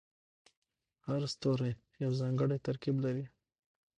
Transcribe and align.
هر 1.07 1.21
ستوری 1.33 1.71
یو 2.03 2.11
ځانګړی 2.19 2.57
ترکیب 2.67 2.95
لري. 3.05 3.25